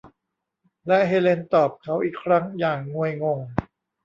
[0.87, 3.39] และเฮเลนตอบเขาอีกครั้งอย่างงวยงง